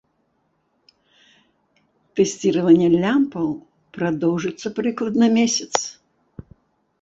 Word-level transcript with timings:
Тэсціраванне 2.19 2.87
лямпаў 3.03 3.47
прадоўжыцца 3.99 4.67
прыкладна 4.81 5.25
месяц. 5.37 5.71